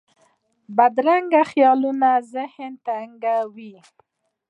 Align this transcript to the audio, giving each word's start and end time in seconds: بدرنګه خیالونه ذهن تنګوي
بدرنګه 0.77 1.41
خیالونه 1.51 2.09
ذهن 2.33 2.73
تنګوي 2.85 3.75